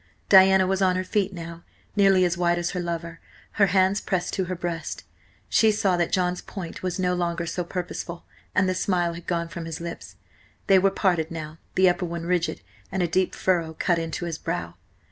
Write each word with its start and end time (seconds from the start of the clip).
Diana 0.29 0.65
was 0.65 0.81
on 0.81 0.95
her 0.95 1.03
feet 1.03 1.31
now, 1.31 1.61
nearly 1.95 2.25
as 2.25 2.35
white 2.35 2.57
as 2.57 2.71
her 2.71 2.79
lover, 2.79 3.19
her 3.61 3.67
hands 3.67 4.01
pressed 4.01 4.33
to 4.33 4.45
her 4.45 4.55
breast. 4.55 5.03
She 5.47 5.71
saw 5.71 5.95
that 5.95 6.11
John's 6.11 6.41
point 6.41 6.81
was 6.81 6.97
no 6.97 7.13
longer 7.13 7.45
so 7.45 7.63
purposeful, 7.63 8.25
and 8.55 8.67
the 8.67 8.73
smile 8.73 9.13
had 9.13 9.27
gone 9.27 9.47
from 9.47 9.65
his 9.65 9.79
lips. 9.79 10.15
They 10.65 10.79
were 10.79 10.89
parted 10.89 11.29
now, 11.29 11.59
the 11.75 11.87
upper 11.87 12.05
one 12.07 12.25
rigid, 12.25 12.61
and 12.91 13.03
a 13.03 13.07
deep 13.07 13.35
furrow 13.35 13.75
cut 13.77 13.99
into 13.99 14.25
his 14.25 14.39
brow. 14.39 14.73